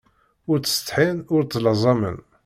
[0.49, 2.17] Ur ttsethin ur ttlazamen.